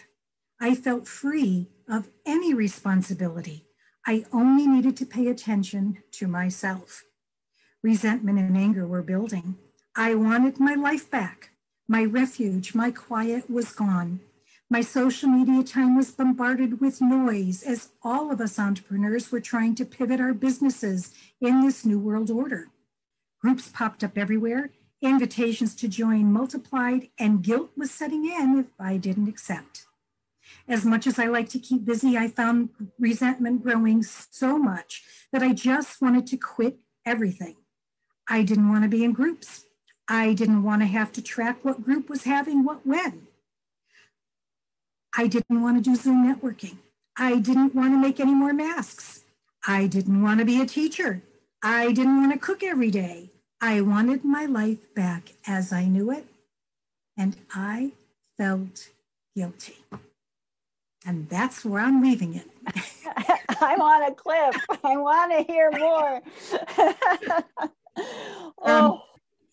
I 0.59 0.75
felt 0.75 1.07
free 1.07 1.69
of 1.87 2.09
any 2.25 2.53
responsibility 2.53 3.65
I 4.05 4.25
only 4.33 4.65
needed 4.65 4.97
to 4.97 5.05
pay 5.05 5.27
attention 5.27 5.99
to 6.13 6.27
myself. 6.27 7.03
Resentment 7.83 8.39
and 8.39 8.57
anger 8.57 8.87
were 8.87 9.03
building. 9.03 9.57
I 9.95 10.15
wanted 10.15 10.59
my 10.59 10.73
life 10.73 11.09
back. 11.11 11.51
My 11.87 12.03
refuge, 12.03 12.73
my 12.73 12.89
quiet 12.91 13.49
was 13.49 13.73
gone. 13.73 14.21
My 14.69 14.81
social 14.81 15.29
media 15.29 15.63
time 15.63 15.95
was 15.95 16.11
bombarded 16.11 16.79
with 16.79 17.01
noise 17.01 17.61
as 17.61 17.89
all 18.01 18.31
of 18.31 18.39
us 18.41 18.57
entrepreneurs 18.57 19.31
were 19.31 19.41
trying 19.41 19.75
to 19.75 19.85
pivot 19.85 20.21
our 20.21 20.33
businesses 20.33 21.13
in 21.39 21.61
this 21.61 21.85
new 21.85 21.99
world 21.99 22.31
order. 22.31 22.69
Groups 23.41 23.69
popped 23.69 24.03
up 24.03 24.17
everywhere, 24.17 24.71
invitations 25.01 25.75
to 25.75 25.87
join 25.87 26.31
multiplied, 26.31 27.09
and 27.17 27.43
guilt 27.43 27.71
was 27.75 27.91
setting 27.91 28.25
in 28.25 28.59
if 28.59 28.67
I 28.79 28.97
didn't 28.97 29.27
accept. 29.27 29.85
As 30.67 30.85
much 30.85 31.07
as 31.07 31.17
I 31.17 31.25
like 31.25 31.49
to 31.49 31.59
keep 31.59 31.85
busy, 31.85 32.17
I 32.17 32.27
found 32.27 32.69
resentment 32.99 33.63
growing 33.63 34.03
so 34.03 34.57
much 34.57 35.03
that 35.31 35.41
I 35.41 35.53
just 35.53 36.01
wanted 36.01 36.27
to 36.27 36.37
quit 36.37 36.77
everything. 37.05 37.55
I 38.29 38.43
didn't 38.43 38.69
want 38.69 38.83
to 38.83 38.89
be 38.89 39.03
in 39.03 39.13
groups. 39.13 39.65
I 40.07 40.33
didn't 40.33 40.63
want 40.63 40.81
to 40.81 40.87
have 40.87 41.11
to 41.13 41.21
track 41.21 41.63
what 41.63 41.83
group 41.83 42.09
was 42.09 42.23
having 42.23 42.63
what 42.63 42.85
when. 42.85 43.27
I 45.17 45.27
didn't 45.27 45.61
want 45.61 45.77
to 45.77 45.89
do 45.89 45.95
Zoom 45.95 46.33
networking. 46.33 46.77
I 47.17 47.39
didn't 47.39 47.75
want 47.75 47.93
to 47.93 47.97
make 47.97 48.19
any 48.19 48.33
more 48.33 48.53
masks. 48.53 49.23
I 49.67 49.87
didn't 49.87 50.21
want 50.21 50.39
to 50.39 50.45
be 50.45 50.61
a 50.61 50.65
teacher. 50.65 51.23
I 51.63 51.91
didn't 51.91 52.21
want 52.21 52.33
to 52.33 52.39
cook 52.39 52.63
every 52.63 52.91
day. 52.91 53.30
I 53.61 53.81
wanted 53.81 54.25
my 54.25 54.45
life 54.45 54.93
back 54.95 55.33
as 55.45 55.71
I 55.71 55.85
knew 55.85 56.11
it, 56.11 56.25
and 57.15 57.35
I 57.53 57.91
felt 58.37 58.89
guilty. 59.35 59.77
And 61.05 61.29
that's 61.29 61.63
where 61.63 61.81
I'm 61.81 62.01
leaving 62.01 62.33
it. 62.33 62.47
I'm 63.61 63.81
on 63.81 64.03
a 64.03 64.13
cliff. 64.13 64.55
I 64.83 64.97
want 64.97 65.31
to 65.31 65.43
hear 65.51 65.71
more. 65.71 66.21
oh, 68.63 68.93
um, 68.93 69.01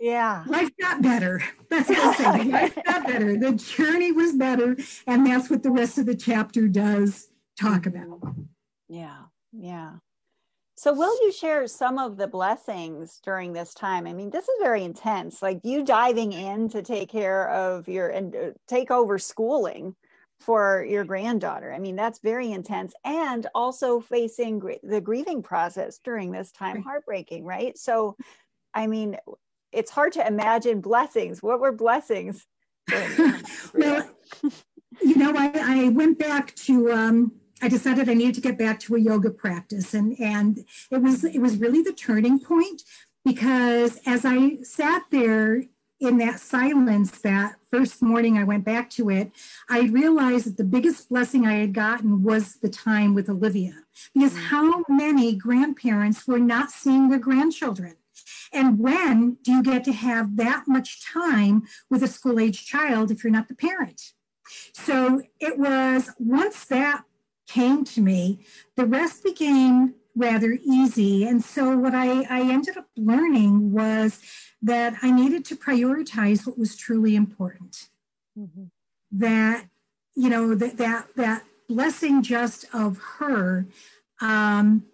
yeah. 0.00 0.44
Life 0.46 0.70
got 0.80 1.02
better. 1.02 1.42
That's 1.68 1.88
what 1.88 1.98
I'm 1.98 2.14
saying. 2.14 2.50
Life 2.52 2.78
got 2.84 3.06
better. 3.06 3.36
The 3.36 3.52
journey 3.52 4.12
was 4.12 4.32
better. 4.34 4.76
And 5.06 5.26
that's 5.26 5.50
what 5.50 5.62
the 5.62 5.70
rest 5.70 5.98
of 5.98 6.06
the 6.06 6.14
chapter 6.14 6.68
does 6.68 7.28
talk 7.60 7.86
about. 7.86 8.20
Yeah. 8.88 9.16
Yeah. 9.52 9.94
So, 10.78 10.92
will 10.92 11.12
you 11.24 11.32
share 11.32 11.66
some 11.66 11.98
of 11.98 12.16
the 12.16 12.28
blessings 12.28 13.18
during 13.24 13.52
this 13.52 13.74
time? 13.74 14.06
I 14.06 14.12
mean, 14.12 14.30
this 14.30 14.44
is 14.44 14.54
very 14.62 14.84
intense. 14.84 15.42
Like 15.42 15.58
you 15.64 15.84
diving 15.84 16.32
in 16.32 16.68
to 16.68 16.82
take 16.82 17.10
care 17.10 17.50
of 17.50 17.88
your 17.88 18.10
and 18.10 18.36
uh, 18.36 18.50
take 18.68 18.92
over 18.92 19.18
schooling 19.18 19.96
for 20.38 20.86
your 20.88 21.02
granddaughter. 21.02 21.72
I 21.72 21.80
mean, 21.80 21.96
that's 21.96 22.20
very 22.20 22.52
intense. 22.52 22.94
And 23.04 23.44
also 23.56 23.98
facing 23.98 24.60
gr- 24.60 24.74
the 24.84 25.00
grieving 25.00 25.42
process 25.42 25.98
during 25.98 26.30
this 26.30 26.52
time, 26.52 26.82
heartbreaking, 26.84 27.44
right? 27.44 27.76
So, 27.76 28.14
I 28.72 28.86
mean, 28.86 29.16
it's 29.72 29.90
hard 29.90 30.12
to 30.12 30.24
imagine 30.24 30.80
blessings. 30.80 31.42
What 31.42 31.58
were 31.58 31.72
blessings? 31.72 32.46
well, 33.74 34.08
you 35.02 35.16
know, 35.16 35.32
I, 35.36 35.50
I 35.54 35.88
went 35.88 36.20
back 36.20 36.54
to, 36.54 36.92
um, 36.92 37.32
I 37.60 37.68
decided 37.68 38.08
I 38.08 38.14
needed 38.14 38.34
to 38.36 38.40
get 38.40 38.58
back 38.58 38.80
to 38.80 38.94
a 38.94 39.00
yoga 39.00 39.30
practice. 39.30 39.94
And, 39.94 40.18
and 40.20 40.64
it 40.90 41.02
was, 41.02 41.24
it 41.24 41.40
was 41.40 41.56
really 41.56 41.82
the 41.82 41.92
turning 41.92 42.38
point 42.38 42.82
because 43.24 43.98
as 44.06 44.24
I 44.24 44.58
sat 44.62 45.02
there 45.10 45.64
in 46.00 46.18
that 46.18 46.38
silence 46.38 47.10
that 47.22 47.56
first 47.70 48.00
morning 48.00 48.38
I 48.38 48.44
went 48.44 48.64
back 48.64 48.88
to 48.90 49.10
it, 49.10 49.32
I 49.68 49.82
realized 49.82 50.46
that 50.46 50.56
the 50.56 50.64
biggest 50.64 51.08
blessing 51.08 51.46
I 51.46 51.54
had 51.54 51.74
gotten 51.74 52.22
was 52.22 52.56
the 52.56 52.68
time 52.68 53.14
with 53.14 53.28
Olivia. 53.28 53.74
Because 54.14 54.32
mm. 54.32 54.44
how 54.44 54.84
many 54.88 55.34
grandparents 55.34 56.26
were 56.26 56.38
not 56.38 56.70
seeing 56.70 57.08
their 57.08 57.18
grandchildren? 57.18 57.96
And 58.52 58.78
when 58.78 59.38
do 59.42 59.52
you 59.52 59.62
get 59.62 59.84
to 59.84 59.92
have 59.92 60.36
that 60.36 60.64
much 60.66 61.04
time 61.04 61.64
with 61.90 62.02
a 62.02 62.08
school 62.08 62.40
age 62.40 62.64
child 62.64 63.10
if 63.10 63.22
you're 63.22 63.32
not 63.32 63.48
the 63.48 63.54
parent? 63.54 64.12
So 64.72 65.22
it 65.40 65.58
was 65.58 66.10
once 66.18 66.64
that 66.66 67.02
came 67.48 67.84
to 67.84 68.00
me, 68.00 68.40
the 68.76 68.86
rest 68.86 69.24
became 69.24 69.94
rather 70.14 70.58
easy. 70.64 71.26
And 71.26 71.42
so 71.42 71.76
what 71.76 71.94
I, 71.94 72.22
I 72.22 72.40
ended 72.42 72.76
up 72.76 72.86
learning 72.96 73.72
was 73.72 74.20
that 74.62 74.94
I 75.02 75.10
needed 75.10 75.44
to 75.46 75.56
prioritize 75.56 76.46
what 76.46 76.58
was 76.58 76.76
truly 76.76 77.16
important. 77.16 77.88
Mm-hmm. 78.38 78.64
That, 79.12 79.66
you 80.14 80.28
know, 80.28 80.54
that 80.54 80.76
that 80.76 81.08
that 81.16 81.44
blessing 81.68 82.22
just 82.22 82.66
of 82.74 82.98
her 83.18 83.66
um, 84.20 84.84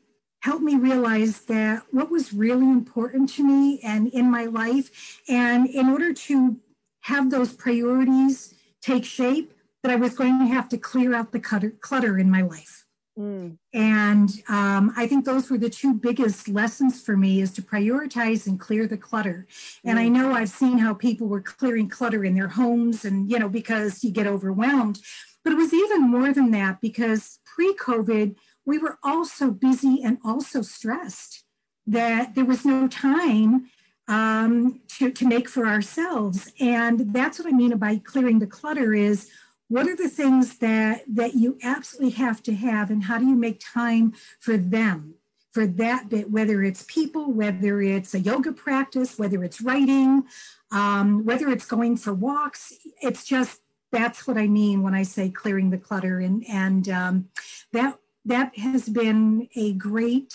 helped 0.40 0.62
me 0.62 0.76
realize 0.76 1.42
that 1.42 1.82
what 1.90 2.10
was 2.10 2.32
really 2.32 2.66
important 2.66 3.30
to 3.30 3.42
me 3.42 3.80
and 3.82 4.08
in 4.08 4.30
my 4.30 4.44
life. 4.44 5.22
And 5.28 5.66
in 5.66 5.88
order 5.88 6.12
to 6.12 6.60
have 7.00 7.30
those 7.30 7.52
priorities 7.52 8.54
take 8.82 9.04
shape, 9.04 9.53
that 9.84 9.92
I 9.92 9.96
was 9.96 10.14
going 10.14 10.38
to 10.38 10.46
have 10.46 10.70
to 10.70 10.78
clear 10.78 11.14
out 11.14 11.30
the 11.30 11.38
clutter, 11.38 11.70
clutter 11.78 12.18
in 12.18 12.30
my 12.30 12.40
life. 12.40 12.86
Mm. 13.18 13.58
And 13.74 14.30
um, 14.48 14.94
I 14.96 15.06
think 15.06 15.26
those 15.26 15.50
were 15.50 15.58
the 15.58 15.68
two 15.68 15.92
biggest 15.92 16.48
lessons 16.48 17.02
for 17.02 17.18
me 17.18 17.42
is 17.42 17.52
to 17.52 17.62
prioritize 17.62 18.46
and 18.46 18.58
clear 18.58 18.86
the 18.86 18.96
clutter. 18.96 19.46
And 19.84 19.98
I 19.98 20.06
mm. 20.06 20.12
know 20.12 20.32
I've 20.32 20.48
seen 20.48 20.78
how 20.78 20.94
people 20.94 21.28
were 21.28 21.42
clearing 21.42 21.90
clutter 21.90 22.24
in 22.24 22.34
their 22.34 22.48
homes 22.48 23.04
and, 23.04 23.30
you 23.30 23.38
know, 23.38 23.50
because 23.50 24.02
you 24.02 24.10
get 24.10 24.26
overwhelmed. 24.26 25.00
But 25.44 25.52
it 25.52 25.56
was 25.56 25.74
even 25.74 26.10
more 26.10 26.32
than 26.32 26.50
that 26.52 26.80
because 26.80 27.38
pre 27.44 27.74
COVID, 27.74 28.36
we 28.64 28.78
were 28.78 28.98
all 29.02 29.26
so 29.26 29.50
busy 29.50 30.00
and 30.02 30.16
also 30.24 30.62
stressed 30.62 31.44
that 31.86 32.34
there 32.34 32.46
was 32.46 32.64
no 32.64 32.88
time 32.88 33.66
um, 34.08 34.80
to, 34.96 35.10
to 35.10 35.28
make 35.28 35.46
for 35.46 35.66
ourselves. 35.66 36.50
And 36.58 37.12
that's 37.12 37.38
what 37.38 37.48
I 37.48 37.52
mean 37.52 37.76
by 37.76 37.98
clearing 37.98 38.38
the 38.38 38.46
clutter 38.46 38.94
is 38.94 39.28
what 39.68 39.88
are 39.88 39.96
the 39.96 40.08
things 40.08 40.58
that 40.58 41.02
that 41.08 41.34
you 41.34 41.58
absolutely 41.62 42.10
have 42.10 42.42
to 42.44 42.54
have 42.54 42.90
and 42.90 43.04
how 43.04 43.18
do 43.18 43.26
you 43.26 43.36
make 43.36 43.60
time 43.60 44.12
for 44.40 44.56
them? 44.56 45.14
For 45.52 45.66
that 45.66 46.08
bit 46.08 46.30
whether 46.30 46.62
it's 46.64 46.84
people 46.88 47.32
whether 47.32 47.80
it's 47.80 48.14
a 48.14 48.20
yoga 48.20 48.52
practice 48.52 49.18
whether 49.18 49.44
it's 49.44 49.60
writing 49.60 50.24
um, 50.72 51.24
whether 51.24 51.48
it's 51.48 51.66
going 51.66 51.96
for 51.96 52.12
walks 52.12 52.72
it's 53.00 53.24
just 53.24 53.60
that's 53.92 54.26
what 54.26 54.36
i 54.36 54.48
mean 54.48 54.82
when 54.82 54.94
i 54.94 55.04
say 55.04 55.30
clearing 55.30 55.70
the 55.70 55.78
clutter 55.78 56.18
and 56.18 56.44
and 56.48 56.88
um, 56.88 57.28
that 57.72 57.96
that 58.24 58.58
has 58.58 58.88
been 58.88 59.48
a 59.54 59.74
great 59.74 60.34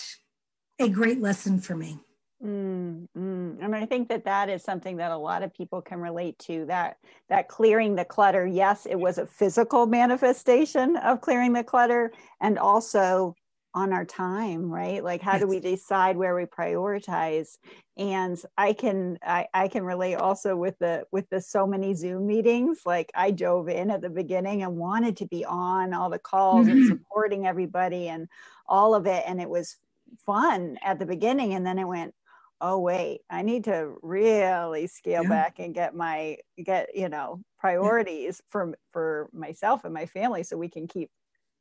a 0.78 0.88
great 0.88 1.20
lesson 1.20 1.60
for 1.60 1.76
me 1.76 1.98
Mm, 2.42 3.06
mm. 3.16 3.56
And 3.60 3.76
I 3.76 3.84
think 3.84 4.08
that 4.08 4.24
that 4.24 4.48
is 4.48 4.62
something 4.62 4.96
that 4.96 5.10
a 5.10 5.16
lot 5.16 5.42
of 5.42 5.52
people 5.52 5.82
can 5.82 6.00
relate 6.00 6.38
to. 6.40 6.64
That 6.66 6.96
that 7.28 7.48
clearing 7.48 7.96
the 7.96 8.04
clutter. 8.04 8.46
Yes, 8.46 8.86
it 8.86 8.98
was 8.98 9.18
a 9.18 9.26
physical 9.26 9.86
manifestation 9.86 10.96
of 10.96 11.20
clearing 11.20 11.52
the 11.52 11.64
clutter, 11.64 12.12
and 12.40 12.58
also 12.58 13.34
on 13.74 13.92
our 13.92 14.04
time, 14.04 14.70
right? 14.70 15.04
Like, 15.04 15.22
how 15.22 15.38
do 15.38 15.46
we 15.46 15.60
decide 15.60 16.16
where 16.16 16.34
we 16.34 16.44
prioritize? 16.44 17.58
And 17.96 18.42
I 18.56 18.72
can 18.72 19.18
I, 19.22 19.46
I 19.52 19.68
can 19.68 19.84
relate 19.84 20.14
also 20.14 20.56
with 20.56 20.78
the 20.78 21.04
with 21.12 21.28
the 21.28 21.42
so 21.42 21.66
many 21.66 21.92
Zoom 21.94 22.26
meetings. 22.26 22.80
Like, 22.86 23.10
I 23.14 23.32
dove 23.32 23.68
in 23.68 23.90
at 23.90 24.00
the 24.00 24.08
beginning 24.08 24.62
and 24.62 24.76
wanted 24.76 25.18
to 25.18 25.26
be 25.26 25.44
on 25.44 25.92
all 25.92 26.08
the 26.08 26.18
calls 26.18 26.66
mm-hmm. 26.66 26.78
and 26.78 26.86
supporting 26.86 27.46
everybody 27.46 28.08
and 28.08 28.28
all 28.66 28.94
of 28.94 29.06
it, 29.06 29.24
and 29.26 29.42
it 29.42 29.48
was 29.50 29.76
fun 30.24 30.78
at 30.82 30.98
the 30.98 31.06
beginning, 31.06 31.52
and 31.52 31.66
then 31.66 31.78
it 31.78 31.86
went 31.86 32.14
oh 32.60 32.78
wait 32.78 33.20
i 33.30 33.42
need 33.42 33.64
to 33.64 33.94
really 34.02 34.86
scale 34.86 35.22
yeah. 35.22 35.28
back 35.28 35.58
and 35.58 35.74
get 35.74 35.94
my 35.94 36.36
get 36.64 36.88
you 36.94 37.08
know 37.08 37.40
priorities 37.58 38.40
for 38.48 38.74
for 38.92 39.28
myself 39.32 39.84
and 39.84 39.94
my 39.94 40.06
family 40.06 40.42
so 40.42 40.56
we 40.56 40.68
can 40.68 40.86
keep 40.86 41.10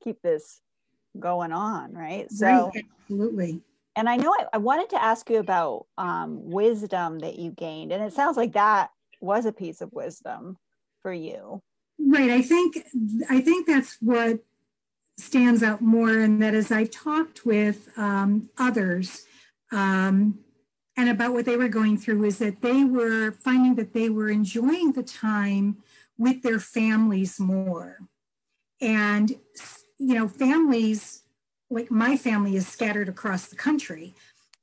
keep 0.04 0.22
this 0.22 0.62
going 1.20 1.52
on 1.52 1.94
right? 1.94 2.32
So 2.32 2.46
right, 2.46 2.86
absolutely. 3.02 3.62
And 3.96 4.08
i 4.08 4.16
know 4.16 4.32
I, 4.32 4.46
I, 4.54 4.58
wanted 4.58 4.90
to 4.92 5.04
ask 5.04 5.30
you 5.30 5.40
about 5.40 5.88
um, 5.98 6.50
wisdom 6.50 7.20
that 7.20 7.38
you 7.38 7.52
gained 7.52 7.92
and 7.92 8.04
it 8.04 8.14
sounds 8.14 8.38
like 8.38 8.54
that 8.54 8.92
was 9.20 9.46
a 9.46 9.52
piece 9.52 9.82
of 9.82 9.92
wisdom 9.92 10.58
for 11.02 11.12
you. 11.12 11.62
Right 11.98 12.30
i 12.30 12.42
think 12.42 12.78
i 13.30 13.42
think 13.42 13.68
that's 13.68 13.98
what 14.00 14.40
stands 15.18 15.64
out 15.64 15.82
more 15.82 16.18
and 16.20 16.42
that 16.42 16.54
as 16.54 16.72
i've 16.72 16.92
talked 16.92 17.46
with 17.46 17.90
um, 17.98 18.50
others 18.58 19.24
um, 19.72 20.40
and 21.00 21.10
about 21.10 21.34
what 21.34 21.46
they 21.46 21.56
were 21.56 21.70
going 21.70 21.98
through 21.98 22.26
is 22.26 22.40
that 22.40 22.62
they 22.62 22.84
were 22.84 23.32
finding 23.32 23.76
that 23.76 23.94
they 23.94 24.10
were 24.10 24.30
enjoying 24.30 24.92
the 24.92 25.04
time 25.04 25.78
with 26.18 26.42
their 26.44 26.60
families 26.60 27.40
more. 27.40 28.00
And 28.82 29.32
you 30.00 30.16
know 30.16 30.28
families 30.28 31.24
like 31.70 31.92
my 31.92 32.18
family 32.18 32.56
is 32.56 32.68
scattered 32.68 33.10
across 33.10 33.48
the 33.48 33.56
country 33.56 34.16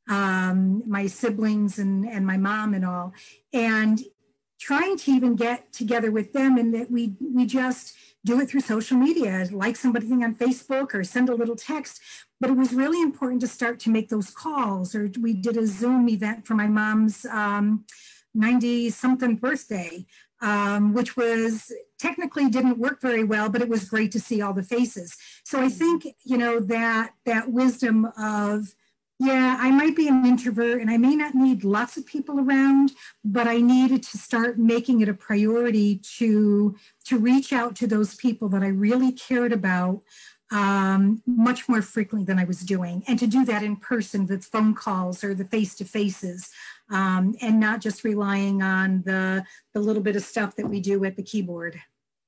um, 0.09 0.83
my 0.87 1.07
siblings 1.07 1.79
and 1.79 2.09
and 2.09 2.27
my 2.27 2.37
mom 2.37 2.75
and 2.75 2.85
all 2.85 3.13
and 3.53 4.03
trying 4.59 4.97
to 4.97 5.11
even 5.13 5.37
get 5.37 5.73
together 5.73 6.11
with 6.11 6.33
them 6.33 6.57
and 6.57 6.75
that 6.75 6.91
we 6.91 7.15
we 7.21 7.45
just 7.45 7.95
do 8.27 8.41
it 8.41 8.51
through 8.51 8.61
social 8.61 8.99
media 8.99 9.49
like 9.53 9.77
somebody 9.77 10.07
on 10.13 10.35
facebook 10.35 10.95
or 10.95 11.03
send 11.05 11.29
a 11.29 11.35
little 11.35 11.57
text. 11.57 12.01
But 12.41 12.51
it 12.51 12.57
was 12.57 12.75
really 12.75 13.01
important 13.01 13.41
to 13.43 13.47
start 13.47 13.81
to 13.81 13.91
make 13.91 14.09
those 14.11 14.31
calls 14.31 14.95
or 14.95 15.11
we 15.21 15.33
did 15.33 15.57
a 15.57 15.67
zoom 15.67 16.09
event 16.09 16.47
for 16.47 16.55
my 16.55 16.67
mom's 16.67 17.25
90 17.25 17.31
um, 17.33 18.91
something 18.91 19.37
birthday 19.37 20.05
um, 20.43 20.93
which 20.93 21.17
was 21.17 21.73
technically 21.99 22.51
didn't 22.51 22.79
work 22.79 23.01
very 23.01 23.25
well 23.25 23.49
but 23.49 23.63
it 23.63 23.69
was 23.69 23.89
great 23.89 24.13
to 24.13 24.21
see 24.21 24.43
all 24.43 24.53
the 24.53 24.63
faces. 24.75 25.17
So 25.45 25.61
i 25.61 25.69
think 25.69 26.07
you 26.25 26.39
know 26.43 26.55
that 26.61 27.15
that 27.25 27.51
wisdom 27.51 27.97
of 28.19 28.75
yeah, 29.19 29.57
I 29.59 29.71
might 29.71 29.97
be 29.97 30.09
an 30.09 30.27
introvert 30.27 30.81
and 30.81 30.91
I 30.91 30.99
may 30.99 31.17
not 31.17 31.35
need 31.35 31.65
lots 31.65 31.97
of 31.97 32.05
people 32.05 32.39
around, 32.39 32.93
but 33.25 33.47
I 33.47 33.61
needed 33.61 34.03
to 34.03 34.19
start 34.19 34.59
making 34.59 35.01
it 35.01 35.09
a 35.09 35.15
priority 35.15 36.01
to 36.19 36.77
to 37.07 37.19
reach 37.19 37.53
out 37.53 37.75
to 37.77 37.87
those 37.87 38.15
people 38.15 38.49
that 38.51 38.63
I 38.63 38.69
really 38.69 39.13
cared 39.13 39.53
about 39.53 40.03
um, 40.53 41.23
much 41.27 41.69
more 41.69 41.83
frequently 41.83 42.25
than 42.27 42.39
I 42.39 42.45
was 42.45 42.61
doing, 42.61 43.03
and 43.09 43.19
to 43.19 43.27
do 43.27 43.45
that 43.47 43.63
in 43.63 43.77
person 43.77 44.27
with 44.27 44.45
phone 44.45 44.75
calls 44.75 45.25
or 45.25 45.35
the 45.35 45.45
face 45.45 45.75
to 45.77 45.85
faces, 45.85 46.51
um, 46.91 47.35
and 47.41 47.59
not 47.59 47.81
just 47.81 48.05
relying 48.05 48.63
on 48.63 49.03
the 49.07 49.45
the 49.73 49.81
little 49.81 50.03
bit 50.03 50.17
of 50.17 50.23
stuff 50.23 50.57
that 50.57 50.69
we 50.69 50.81
do 50.81 51.05
at 51.05 51.17
the 51.17 51.23
keyboard. 51.23 51.81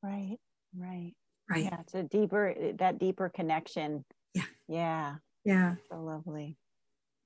Right, 0.02 0.38
right, 0.75 1.12
right. 1.50 1.64
Yeah, 1.64 1.80
it's 1.80 1.95
a 1.95 2.02
deeper 2.02 2.54
that 2.78 2.99
deeper 2.99 3.28
connection. 3.28 4.07
Yeah, 4.35 4.42
yeah, 4.68 5.14
yeah. 5.45 5.75
So 5.90 6.00
lovely. 6.00 6.57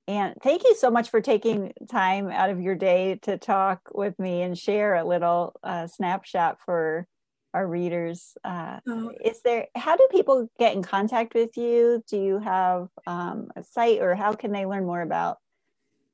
And 0.07 0.35
thank 0.41 0.63
you 0.63 0.75
so 0.75 0.91
much 0.91 1.09
for 1.09 1.21
taking 1.21 1.71
time 1.89 2.29
out 2.29 2.49
of 2.49 2.59
your 2.59 2.75
day 2.75 3.19
to 3.23 3.37
talk 3.37 3.79
with 3.93 4.17
me 4.19 4.41
and 4.41 4.57
share 4.57 4.95
a 4.95 5.05
little 5.05 5.55
uh, 5.63 5.87
snapshot 5.87 6.57
for 6.65 7.07
our 7.53 7.65
readers. 7.65 8.35
Uh, 8.43 8.79
oh. 8.87 9.11
Is 9.23 9.41
there, 9.43 9.67
how 9.75 9.95
do 9.95 10.07
people 10.11 10.49
get 10.59 10.75
in 10.75 10.83
contact 10.83 11.33
with 11.35 11.55
you? 11.55 12.03
Do 12.09 12.17
you 12.17 12.39
have 12.39 12.87
um, 13.07 13.49
a 13.55 13.63
site 13.63 14.01
or 14.01 14.15
how 14.15 14.33
can 14.33 14.51
they 14.51 14.65
learn 14.65 14.85
more 14.85 15.01
about 15.01 15.37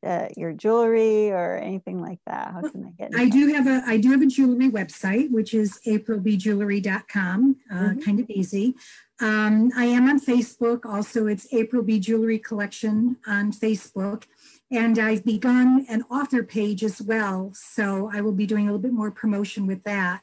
uh, 0.06 0.28
your 0.38 0.54
jewelry 0.54 1.32
or 1.32 1.58
anything 1.58 2.02
like 2.02 2.20
that? 2.26 2.54
How 2.54 2.62
can 2.62 2.84
they 2.84 2.92
get? 2.92 3.12
I 3.16 3.30
do 3.30 3.54
have 3.54 3.68
a 3.68 3.84
I 3.86 3.98
do 3.98 4.12
have 4.12 4.22
a 4.22 4.28
jewelry 4.28 4.70
website, 4.70 5.32
which 5.32 5.54
is 5.54 5.80
aprilbjewelry.com. 5.86 7.56
Uh, 7.72 7.76
mm-hmm. 7.76 8.00
Kind 8.00 8.20
of 8.20 8.30
easy. 8.30 8.76
Um, 9.22 9.72
I 9.76 9.86
am 9.86 10.08
on 10.08 10.20
Facebook. 10.20 10.86
Also, 10.86 11.28
it's 11.28 11.54
April 11.54 11.84
B 11.84 12.00
Jewelry 12.00 12.40
Collection 12.40 13.18
on 13.28 13.52
Facebook. 13.52 14.24
And 14.72 14.98
I've 14.98 15.26
begun 15.26 15.86
an 15.90 16.04
author 16.04 16.44
page 16.44 16.84
as 16.84 17.02
well. 17.02 17.52
So 17.54 18.10
I 18.14 18.22
will 18.22 18.32
be 18.32 18.46
doing 18.46 18.64
a 18.64 18.72
little 18.72 18.82
bit 18.82 18.94
more 18.94 19.12
promotion 19.12 19.68
with 19.68 19.84
that. 19.84 20.22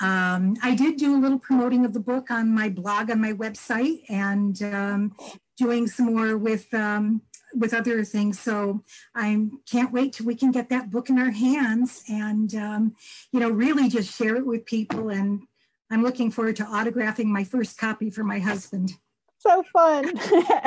Um, 0.00 0.56
I 0.62 0.74
did 0.76 0.96
do 0.96 1.16
a 1.16 1.18
little 1.18 1.38
promoting 1.38 1.84
of 1.84 1.92
the 1.92 2.00
book 2.00 2.30
on 2.30 2.54
my 2.54 2.68
blog 2.68 3.10
on 3.10 3.20
my 3.20 3.32
website 3.32 4.02
and 4.08 4.62
um, 4.62 5.16
doing 5.56 5.88
some 5.88 6.14
more 6.14 6.36
with 6.36 6.72
um, 6.72 7.22
with 7.54 7.74
other 7.74 8.04
things. 8.04 8.38
So 8.38 8.82
I 9.14 9.46
can't 9.70 9.92
wait 9.92 10.14
till 10.14 10.26
we 10.26 10.34
can 10.34 10.50
get 10.50 10.68
that 10.70 10.90
book 10.90 11.10
in 11.10 11.18
our 11.18 11.30
hands 11.30 12.02
and 12.08 12.54
um, 12.54 12.94
you 13.32 13.40
know 13.40 13.50
really 13.50 13.88
just 13.88 14.16
share 14.16 14.36
it 14.36 14.46
with 14.46 14.66
people 14.66 15.08
and 15.08 15.42
I'm 15.90 16.02
looking 16.02 16.30
forward 16.30 16.56
to 16.56 16.64
autographing 16.64 17.26
my 17.26 17.44
first 17.44 17.78
copy 17.78 18.10
for 18.10 18.22
my 18.22 18.38
husband. 18.38 18.92
So 19.38 19.62
fun. 19.72 20.12